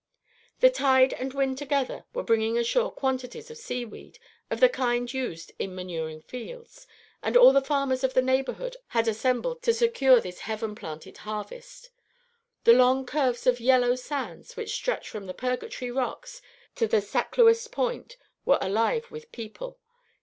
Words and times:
The 0.61 0.71
tide 0.71 1.13
and 1.13 1.31
the 1.31 1.37
wind 1.37 1.59
together 1.59 2.05
were 2.11 2.23
bringing 2.23 2.57
ashore 2.57 2.91
quantities 2.91 3.51
of 3.51 3.59
seaweed 3.59 4.17
of 4.49 4.59
the 4.59 4.67
kind 4.67 5.13
used 5.13 5.51
in 5.59 5.75
manuring 5.75 6.21
fields, 6.23 6.87
and 7.21 7.37
all 7.37 7.53
the 7.53 7.61
farmers 7.61 8.03
of 8.03 8.15
the 8.15 8.21
neighborhood 8.23 8.77
had 8.87 9.07
assembled 9.07 9.61
to 9.61 9.75
secure 9.75 10.19
this 10.19 10.39
heaven 10.39 10.73
planted 10.73 11.17
harvest. 11.17 11.91
The 12.63 12.73
long 12.73 13.05
curves 13.05 13.45
of 13.45 13.59
yellow 13.59 13.93
sands 13.93 14.57
which 14.57 14.73
stretch 14.73 15.07
from 15.07 15.27
the 15.27 15.35
Purgatory 15.35 15.91
rocks 15.91 16.41
to 16.77 16.87
Sacluest 16.87 17.71
Point 17.71 18.17
were 18.43 18.57
alive 18.59 19.11
with 19.11 19.31
people. 19.31 19.77